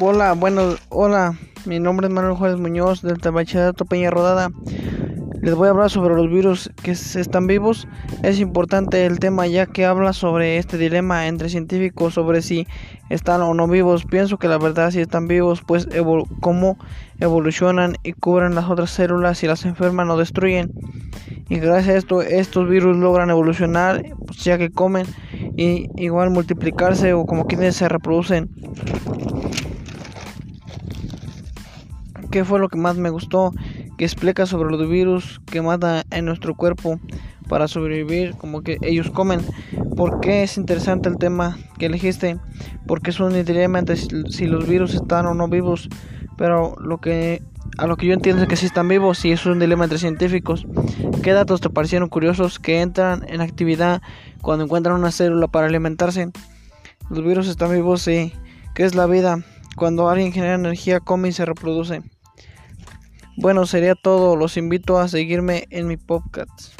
Hola, 0.00 0.34
bueno, 0.34 0.76
hola, 0.90 1.36
mi 1.66 1.80
nombre 1.80 2.06
es 2.06 2.12
Manuel 2.12 2.34
Juárez 2.36 2.56
Muñoz 2.56 3.02
del 3.02 3.16
Bachillerato 3.16 3.84
Peña 3.84 4.10
Rodada. 4.10 4.50
Les 5.42 5.56
voy 5.56 5.66
a 5.66 5.70
hablar 5.70 5.90
sobre 5.90 6.14
los 6.14 6.30
virus 6.30 6.70
que 6.84 6.92
están 6.92 7.48
vivos. 7.48 7.88
Es 8.22 8.38
importante 8.38 9.06
el 9.06 9.18
tema 9.18 9.48
ya 9.48 9.66
que 9.66 9.86
habla 9.86 10.12
sobre 10.12 10.58
este 10.58 10.78
dilema 10.78 11.26
entre 11.26 11.48
científicos 11.48 12.14
sobre 12.14 12.42
si 12.42 12.68
están 13.10 13.42
o 13.42 13.54
no 13.54 13.66
vivos. 13.66 14.04
Pienso 14.04 14.38
que 14.38 14.46
la 14.46 14.58
verdad 14.58 14.92
si 14.92 15.00
están 15.00 15.26
vivos, 15.26 15.62
pues 15.66 15.88
cómo 16.40 16.78
evolucionan 17.18 17.96
y 18.04 18.12
cubren 18.12 18.54
las 18.54 18.70
otras 18.70 18.90
células 18.90 19.42
y 19.42 19.48
las 19.48 19.64
enferman 19.64 20.10
o 20.10 20.16
destruyen. 20.16 20.70
Y 21.48 21.58
gracias 21.58 21.94
a 21.94 21.98
esto 21.98 22.22
estos 22.22 22.68
virus 22.68 22.96
logran 22.96 23.30
evolucionar 23.30 24.04
pues, 24.26 24.44
ya 24.44 24.58
que 24.58 24.70
comen 24.70 25.06
y 25.56 25.88
igual 25.96 26.30
multiplicarse 26.30 27.14
o 27.14 27.26
como 27.26 27.46
quienes 27.46 27.74
se 27.74 27.88
reproducen. 27.88 28.48
¿Qué 32.30 32.44
fue 32.44 32.58
lo 32.58 32.68
que 32.68 32.76
más 32.76 32.96
me 32.96 33.10
gustó? 33.10 33.52
Que 33.96 34.04
explica 34.04 34.46
sobre 34.46 34.70
los 34.70 34.88
virus 34.88 35.40
que 35.46 35.62
matan 35.62 36.04
en 36.10 36.24
nuestro 36.26 36.54
cuerpo 36.54 37.00
para 37.48 37.68
sobrevivir, 37.68 38.34
como 38.36 38.62
que 38.62 38.78
ellos 38.82 39.10
comen. 39.10 39.40
¿Por 39.96 40.20
qué 40.20 40.42
es 40.42 40.58
interesante 40.58 41.08
el 41.08 41.16
tema 41.16 41.58
que 41.78 41.86
elegiste? 41.86 42.38
Porque 42.86 43.10
es 43.10 43.20
un 43.20 43.32
dilema 43.32 43.78
entre 43.78 43.96
si 43.96 44.46
los 44.46 44.68
virus 44.68 44.94
están 44.94 45.26
o 45.26 45.34
no 45.34 45.48
vivos. 45.48 45.88
Pero 46.36 46.76
lo 46.78 46.98
que 46.98 47.42
a 47.78 47.86
lo 47.86 47.96
que 47.96 48.06
yo 48.06 48.12
entiendo 48.12 48.42
es 48.42 48.48
que 48.48 48.56
sí 48.56 48.66
están 48.66 48.88
vivos 48.88 49.24
y 49.24 49.32
es 49.32 49.46
un 49.46 49.58
dilema 49.58 49.84
entre 49.84 49.98
científicos. 49.98 50.66
¿Qué 51.22 51.32
datos 51.32 51.60
te 51.60 51.70
parecieron 51.70 52.08
curiosos 52.08 52.58
que 52.58 52.80
entran 52.80 53.24
en 53.28 53.40
actividad 53.40 54.02
cuando 54.42 54.64
encuentran 54.64 54.96
una 54.96 55.12
célula 55.12 55.48
para 55.48 55.66
alimentarse? 55.66 56.30
Los 57.08 57.24
virus 57.24 57.48
están 57.48 57.72
vivos 57.72 58.06
y 58.08 58.32
¿qué 58.74 58.84
es 58.84 58.94
la 58.94 59.06
vida? 59.06 59.44
Cuando 59.76 60.08
alguien 60.08 60.32
genera 60.32 60.54
energía, 60.54 61.00
come 61.00 61.28
y 61.28 61.32
se 61.32 61.44
reproduce. 61.44 62.02
Bueno, 63.40 63.66
sería 63.66 63.94
todo. 63.94 64.34
Los 64.34 64.56
invito 64.56 64.98
a 64.98 65.06
seguirme 65.06 65.68
en 65.70 65.86
mi 65.86 65.96
podcast. 65.96 66.72